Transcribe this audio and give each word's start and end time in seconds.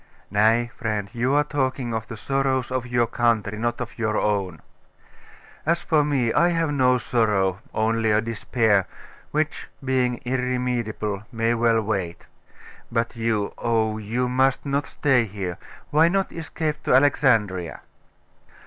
'Nay, 0.31 0.71
friend, 0.77 1.11
you 1.13 1.35
are 1.35 1.43
talking 1.43 1.93
of 1.93 2.07
the 2.07 2.17
sorrows 2.17 2.71
of 2.71 2.87
your 2.87 3.05
country, 3.05 3.55
not 3.59 3.79
of 3.79 3.99
your 3.99 4.17
own. 4.17 4.59
As 5.63 5.83
for 5.83 6.03
me, 6.03 6.33
I 6.33 6.49
have 6.49 6.71
no 6.71 6.97
sorrow 6.97 7.59
only 7.71 8.09
a 8.09 8.19
despair: 8.19 8.87
which, 9.29 9.67
being 9.85 10.19
irremediable, 10.25 11.25
may 11.31 11.53
well 11.53 11.83
wait. 11.83 12.25
But 12.91 13.15
you 13.15 13.53
oh, 13.59 13.99
you 13.99 14.27
must 14.27 14.65
not 14.65 14.87
stay 14.87 15.25
here. 15.25 15.59
Why 15.91 16.07
not 16.07 16.31
escape 16.31 16.81
to 16.85 16.95
Alexandria? 16.95 17.81